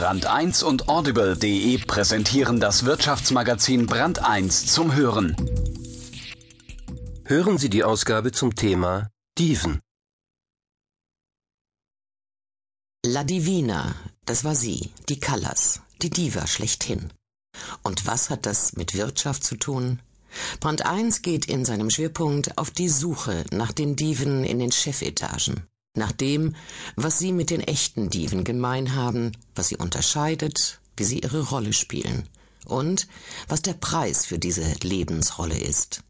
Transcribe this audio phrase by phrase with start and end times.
[0.00, 5.36] Brand 1 und Audible.de präsentieren das Wirtschaftsmagazin Brand 1 zum Hören.
[7.26, 9.78] Hören Sie die Ausgabe zum Thema Diven.
[13.04, 13.94] La Divina,
[14.24, 17.12] das war sie, die Callas, die Diva schlechthin.
[17.82, 20.00] Und was hat das mit Wirtschaft zu tun?
[20.60, 25.66] Brand 1 geht in seinem Schwerpunkt auf die Suche nach den Diven in den Chefetagen
[26.00, 26.56] nach dem,
[26.96, 31.72] was sie mit den echten Diven gemein haben, was sie unterscheidet, wie sie ihre Rolle
[31.72, 32.28] spielen
[32.66, 33.06] und
[33.46, 36.02] was der Preis für diese Lebensrolle ist.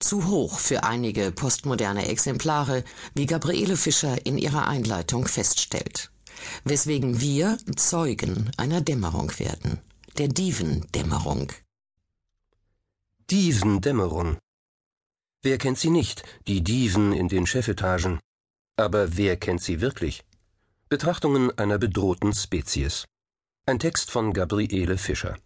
[0.00, 2.84] Zu hoch für einige postmoderne Exemplare,
[3.14, 6.10] wie Gabriele Fischer in ihrer Einleitung feststellt,
[6.64, 9.78] weswegen wir Zeugen einer Dämmerung werden,
[10.18, 11.52] der Divendämmerung.
[13.30, 14.38] Divendämmerung.
[15.42, 18.20] Wer kennt sie nicht, die Diven in den Chefetagen?
[18.78, 20.22] Aber wer kennt sie wirklich?
[20.90, 23.06] Betrachtungen einer bedrohten Spezies.
[23.64, 25.38] Ein Text von Gabriele Fischer.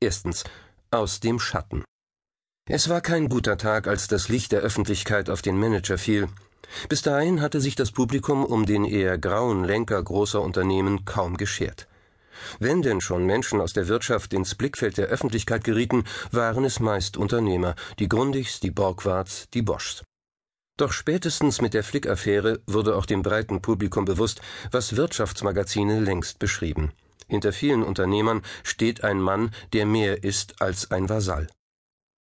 [0.00, 0.44] Erstens.
[0.90, 1.82] Aus dem Schatten.
[2.68, 6.28] Es war kein guter Tag, als das Licht der Öffentlichkeit auf den Manager fiel.
[6.90, 11.88] Bis dahin hatte sich das Publikum um den eher grauen Lenker großer Unternehmen kaum geschert.
[12.58, 17.16] Wenn denn schon Menschen aus der Wirtschaft ins Blickfeld der Öffentlichkeit gerieten, waren es meist
[17.16, 20.04] Unternehmer, die Grundigs, die Borgwarts, die Boschs.
[20.78, 24.40] Doch spätestens mit der Flick-Affäre wurde auch dem breiten Publikum bewusst,
[24.70, 26.92] was Wirtschaftsmagazine längst beschrieben.
[27.26, 31.48] Hinter vielen Unternehmern steht ein Mann, der mehr ist als ein Vasall.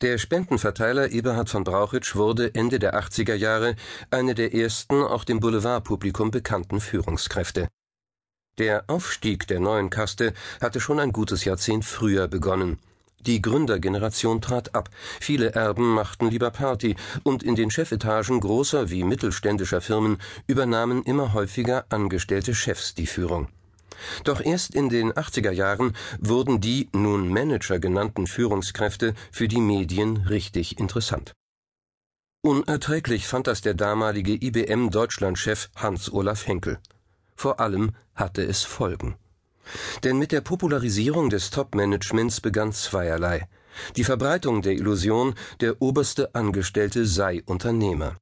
[0.00, 3.76] Der Spendenverteiler Eberhard von Brauchitsch wurde Ende der 80er Jahre
[4.10, 7.68] eine der ersten auch dem Boulevardpublikum bekannten Führungskräfte.
[8.56, 12.78] Der Aufstieg der neuen Kaste hatte schon ein gutes Jahrzehnt früher begonnen.
[13.26, 19.04] Die Gründergeneration trat ab, viele Erben machten lieber Party, und in den Chefetagen großer wie
[19.04, 23.48] mittelständischer Firmen übernahmen immer häufiger angestellte Chefs die Führung.
[24.24, 30.16] Doch erst in den 80er Jahren wurden die nun Manager genannten Führungskräfte für die Medien
[30.28, 31.32] richtig interessant.
[32.44, 36.80] Unerträglich fand das der damalige IBM Deutschlandchef Hans Olaf Henkel.
[37.36, 39.14] Vor allem hatte es Folgen.
[40.04, 43.48] Denn mit der Popularisierung des Top-Managements begann zweierlei.
[43.96, 48.16] Die Verbreitung der Illusion, der oberste Angestellte sei Unternehmer.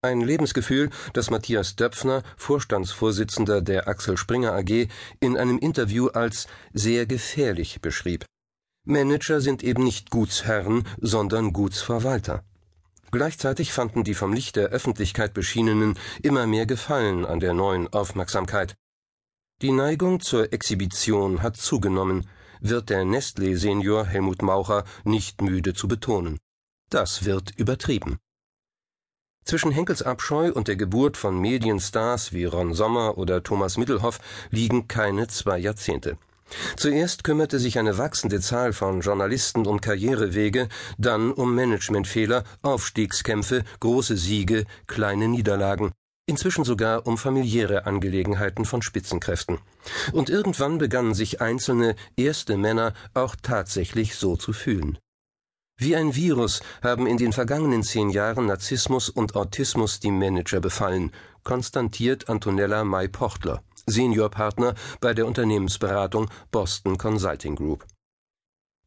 [0.00, 4.88] Ein Lebensgefühl, das Matthias Döpfner, Vorstandsvorsitzender der Axel Springer AG,
[5.18, 8.24] in einem Interview als sehr gefährlich beschrieb.
[8.84, 12.44] Manager sind eben nicht Gutsherren, sondern Gutsverwalter.
[13.10, 18.74] Gleichzeitig fanden die vom Licht der Öffentlichkeit beschienenen immer mehr Gefallen an der neuen Aufmerksamkeit.
[19.60, 22.28] Die Neigung zur Exhibition hat zugenommen,
[22.60, 26.38] wird der Nestlé-Senior Helmut Maucher nicht müde zu betonen.
[26.90, 28.18] Das wird übertrieben.
[29.44, 34.20] Zwischen Henkels Abscheu und der Geburt von Medienstars wie Ron Sommer oder Thomas Middelhoff
[34.52, 36.18] liegen keine zwei Jahrzehnte.
[36.76, 44.16] Zuerst kümmerte sich eine wachsende Zahl von Journalisten um Karrierewege, dann um Managementfehler, Aufstiegskämpfe, große
[44.16, 45.92] Siege, kleine Niederlagen
[46.28, 49.58] inzwischen sogar um familiäre Angelegenheiten von Spitzenkräften.
[50.12, 54.98] Und irgendwann begannen sich einzelne erste Männer auch tatsächlich so zu fühlen.
[55.80, 61.12] Wie ein Virus haben in den vergangenen zehn Jahren Narzissmus und Autismus die Manager befallen,
[61.44, 67.86] konstatiert Antonella May Pochtler, Seniorpartner bei der Unternehmensberatung Boston Consulting Group.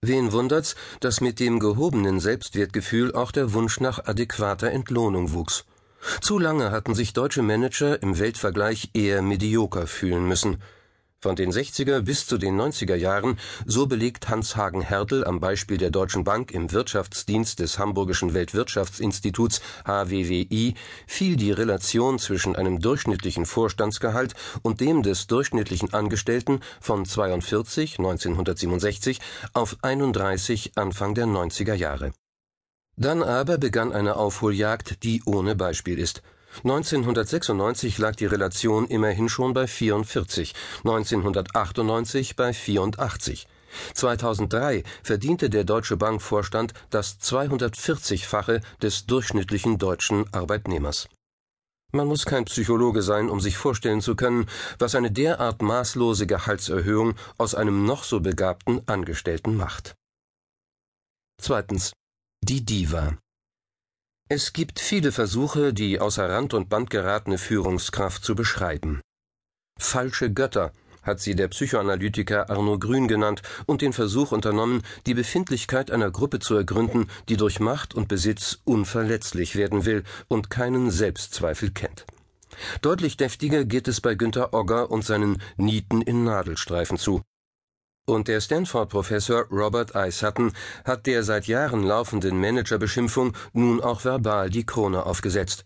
[0.03, 5.65] Wen wundert's, dass mit dem gehobenen Selbstwertgefühl auch der Wunsch nach adäquater Entlohnung wuchs.
[6.21, 10.57] Zu lange hatten sich deutsche Manager im Weltvergleich eher medioker fühlen müssen.
[11.23, 15.91] Von den 60er bis zu den 90er Jahren, so belegt Hans-Hagen Hertel am Beispiel der
[15.91, 20.73] Deutschen Bank im Wirtschaftsdienst des Hamburgischen Weltwirtschaftsinstituts HWWI,
[21.05, 24.33] fiel die Relation zwischen einem durchschnittlichen Vorstandsgehalt
[24.63, 29.19] und dem des durchschnittlichen Angestellten von 42 1967
[29.53, 32.13] auf 31 Anfang der 90er Jahre.
[33.01, 36.21] Dann aber begann eine Aufholjagd, die ohne Beispiel ist.
[36.57, 40.53] 1996 lag die Relation immerhin schon bei 44,
[40.83, 43.47] 1998 bei 84.
[43.95, 51.07] 2003 verdiente der Deutsche Bankvorstand das 240-fache des durchschnittlichen deutschen Arbeitnehmers.
[51.93, 54.45] Man muss kein Psychologe sein, um sich vorstellen zu können,
[54.77, 59.95] was eine derart maßlose Gehaltserhöhung aus einem noch so begabten Angestellten macht.
[61.41, 61.93] Zweitens.
[62.43, 63.17] Die Diva.
[64.27, 68.99] Es gibt viele Versuche, die außer Rand und Band geratene Führungskraft zu beschreiben.
[69.79, 70.73] Falsche Götter
[71.03, 76.39] hat sie der Psychoanalytiker Arno Grün genannt und den Versuch unternommen, die Befindlichkeit einer Gruppe
[76.39, 82.05] zu ergründen, die durch Macht und Besitz unverletzlich werden will und keinen Selbstzweifel kennt.
[82.81, 87.21] Deutlich deftiger geht es bei Günter Ogger und seinen Nieten in Nadelstreifen zu.
[88.07, 90.11] Und der Stanford-Professor Robert I.
[90.11, 90.53] Sutton
[90.85, 95.63] hat der seit Jahren laufenden Managerbeschimpfung nun auch verbal die Krone aufgesetzt.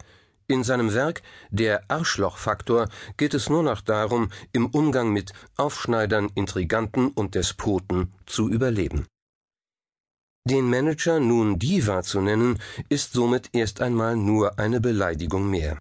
[0.48, 2.88] In seinem Werk Der Arschlochfaktor
[3.18, 9.08] geht es nur noch darum, im Umgang mit Aufschneidern, Intriganten und Despoten zu überleben.
[10.48, 12.60] Den Manager nun Diva zu nennen,
[12.90, 15.80] ist somit erst einmal nur eine Beleidigung mehr.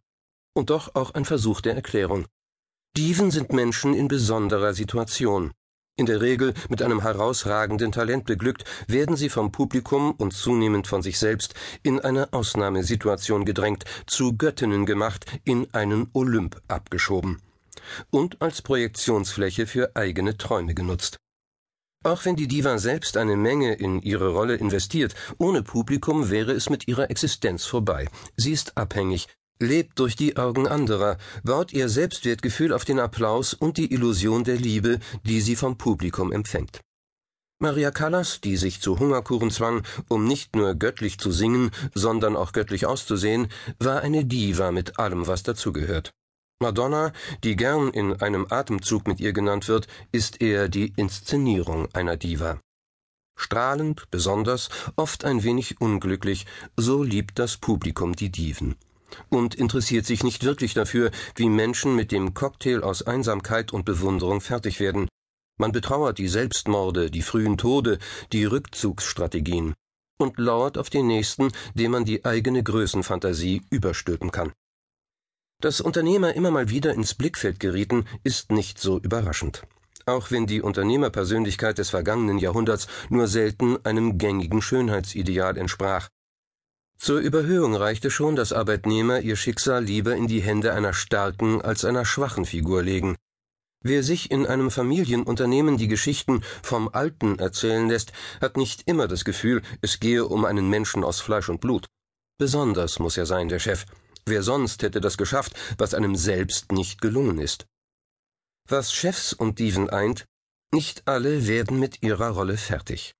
[0.54, 2.24] Und doch auch ein Versuch der Erklärung.
[2.96, 5.52] Diven sind Menschen in besonderer Situation.
[5.96, 11.02] In der Regel mit einem herausragenden Talent beglückt, werden sie vom Publikum und zunehmend von
[11.02, 11.54] sich selbst
[11.84, 17.40] in eine Ausnahmesituation gedrängt, zu Göttinnen gemacht, in einen Olymp abgeschoben
[18.10, 21.18] und als Projektionsfläche für eigene Träume genutzt.
[22.04, 26.68] Auch wenn die Diva selbst eine Menge in ihre Rolle investiert, ohne Publikum wäre es
[26.68, 28.08] mit ihrer Existenz vorbei.
[28.36, 29.28] Sie ist abhängig,
[29.64, 34.56] lebt durch die Augen anderer, baut ihr Selbstwertgefühl auf den Applaus und die Illusion der
[34.56, 36.80] Liebe, die sie vom Publikum empfängt.
[37.60, 42.52] Maria Callas, die sich zu Hungerkuren zwang, um nicht nur göttlich zu singen, sondern auch
[42.52, 46.10] göttlich auszusehen, war eine Diva mit allem, was dazugehört.
[46.60, 47.12] Madonna,
[47.42, 52.60] die gern in einem Atemzug mit ihr genannt wird, ist eher die Inszenierung einer Diva.
[53.36, 56.46] Strahlend, besonders, oft ein wenig unglücklich,
[56.76, 58.76] so liebt das Publikum die Diven
[59.28, 64.40] und interessiert sich nicht wirklich dafür, wie Menschen mit dem Cocktail aus Einsamkeit und Bewunderung
[64.40, 65.08] fertig werden.
[65.58, 67.98] Man betrauert die Selbstmorde, die frühen Tode,
[68.32, 69.74] die Rückzugsstrategien
[70.18, 74.52] und lauert auf den nächsten, dem man die eigene Größenfantasie überstülpen kann.
[75.60, 79.62] Dass Unternehmer immer mal wieder ins Blickfeld gerieten, ist nicht so überraschend.
[80.06, 86.08] Auch wenn die Unternehmerpersönlichkeit des vergangenen Jahrhunderts nur selten einem gängigen Schönheitsideal entsprach,
[87.04, 91.84] zur Überhöhung reichte schon, dass Arbeitnehmer ihr Schicksal lieber in die Hände einer starken als
[91.84, 93.16] einer schwachen Figur legen.
[93.82, 99.26] Wer sich in einem Familienunternehmen die Geschichten vom Alten erzählen lässt, hat nicht immer das
[99.26, 101.88] Gefühl, es gehe um einen Menschen aus Fleisch und Blut.
[102.38, 103.84] Besonders muss er sein, der Chef.
[104.24, 107.66] Wer sonst hätte das geschafft, was einem selbst nicht gelungen ist?
[108.66, 110.24] Was Chefs und Diven eint,
[110.72, 113.14] nicht alle werden mit ihrer Rolle fertig.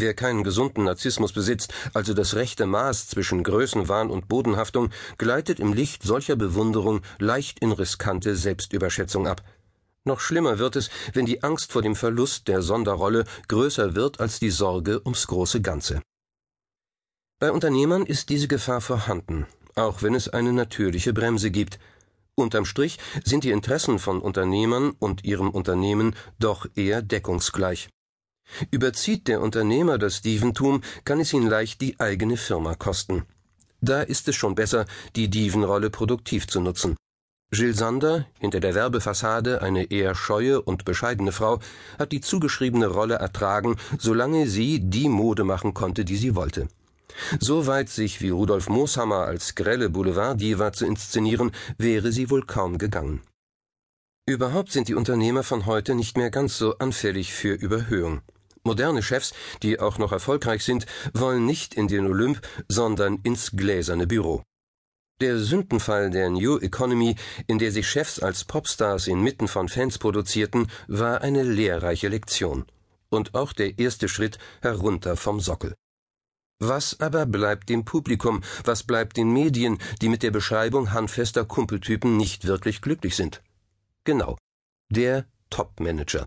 [0.00, 5.72] Wer keinen gesunden Narzissmus besitzt, also das rechte Maß zwischen Größenwahn und Bodenhaftung, gleitet im
[5.72, 9.42] Licht solcher Bewunderung leicht in riskante Selbstüberschätzung ab.
[10.04, 14.38] Noch schlimmer wird es, wenn die Angst vor dem Verlust der Sonderrolle größer wird als
[14.38, 16.00] die Sorge ums große Ganze.
[17.40, 21.80] Bei Unternehmern ist diese Gefahr vorhanden, auch wenn es eine natürliche Bremse gibt.
[22.36, 27.88] Unterm Strich sind die Interessen von Unternehmern und ihrem Unternehmen doch eher deckungsgleich.
[28.70, 33.24] Überzieht der Unternehmer das Dieventum, kann es ihn leicht die eigene Firma kosten.
[33.80, 34.86] Da ist es schon besser,
[35.16, 36.96] die Dievenrolle produktiv zu nutzen.
[37.50, 41.60] Jill Sander, hinter der Werbefassade eine eher scheue und bescheidene Frau,
[41.98, 46.68] hat die zugeschriebene Rolle ertragen, solange sie die Mode machen konnte, die sie wollte.
[47.40, 52.76] So weit sich wie Rudolf Mooshammer als grelle Boulevarddiva zu inszenieren, wäre sie wohl kaum
[52.76, 53.22] gegangen.
[54.26, 58.20] Überhaupt sind die Unternehmer von heute nicht mehr ganz so anfällig für Überhöhung.
[58.68, 59.32] Moderne Chefs,
[59.62, 60.84] die auch noch erfolgreich sind,
[61.14, 64.42] wollen nicht in den Olymp, sondern ins gläserne Büro.
[65.22, 67.16] Der Sündenfall der New Economy,
[67.46, 72.66] in der sich Chefs als Popstars inmitten von Fans produzierten, war eine lehrreiche Lektion.
[73.08, 75.74] Und auch der erste Schritt herunter vom Sockel.
[76.60, 82.18] Was aber bleibt dem Publikum, was bleibt den Medien, die mit der Beschreibung handfester Kumpeltypen
[82.18, 83.42] nicht wirklich glücklich sind?
[84.04, 84.36] Genau,
[84.90, 86.26] der Topmanager.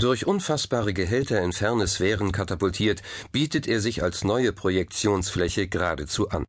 [0.00, 3.02] Durch unfassbare Gehälter in ferne Sphären katapultiert,
[3.32, 6.46] bietet er sich als neue Projektionsfläche geradezu an.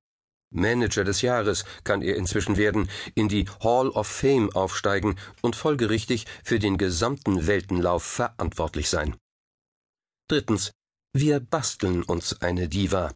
[0.53, 6.27] Manager des Jahres kann er inzwischen werden, in die Hall of Fame aufsteigen und folgerichtig
[6.45, 9.17] für den gesamten Weltenlauf verantwortlich sein.
[10.29, 10.71] Drittens.
[11.13, 13.11] Wir basteln uns eine Diva.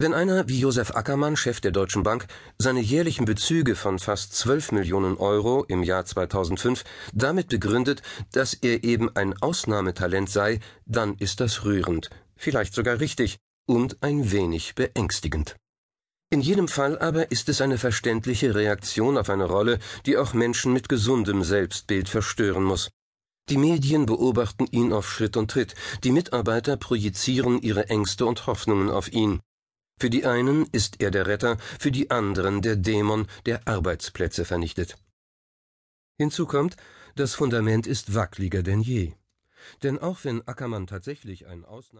[0.00, 4.70] Wenn einer wie Josef Ackermann, Chef der Deutschen Bank, seine jährlichen Bezüge von fast 12
[4.70, 11.40] Millionen Euro im Jahr 2005 damit begründet, dass er eben ein Ausnahmetalent sei, dann ist
[11.40, 15.56] das rührend, vielleicht sogar richtig und ein wenig beängstigend.
[16.30, 20.72] In jedem Fall aber ist es eine verständliche Reaktion auf eine Rolle, die auch Menschen
[20.72, 22.88] mit gesundem Selbstbild verstören muss.
[23.48, 25.74] Die Medien beobachten ihn auf Schritt und Tritt,
[26.04, 29.40] die Mitarbeiter projizieren ihre Ängste und Hoffnungen auf ihn.
[30.00, 34.96] Für die einen ist er der Retter, für die anderen der Dämon, der Arbeitsplätze vernichtet.
[36.18, 36.76] Hinzu kommt,
[37.16, 39.14] das Fundament ist wackeliger denn je.
[39.82, 41.88] Denn auch wenn Ackermann tatsächlich ein Ausnahme